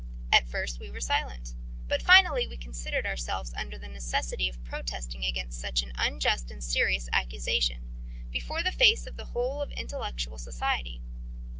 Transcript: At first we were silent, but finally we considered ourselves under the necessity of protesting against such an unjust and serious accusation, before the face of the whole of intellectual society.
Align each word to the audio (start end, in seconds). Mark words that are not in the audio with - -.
At 0.31 0.47
first 0.49 0.79
we 0.79 0.89
were 0.89 0.99
silent, 0.99 1.53
but 1.87 2.01
finally 2.01 2.47
we 2.47 2.57
considered 2.57 3.05
ourselves 3.05 3.53
under 3.55 3.77
the 3.77 3.87
necessity 3.87 4.49
of 4.49 4.63
protesting 4.63 5.23
against 5.23 5.59
such 5.59 5.83
an 5.83 5.91
unjust 5.95 6.49
and 6.49 6.63
serious 6.63 7.07
accusation, 7.13 7.87
before 8.31 8.63
the 8.63 8.71
face 8.71 9.05
of 9.05 9.15
the 9.15 9.25
whole 9.25 9.61
of 9.61 9.69
intellectual 9.73 10.39
society. 10.39 11.03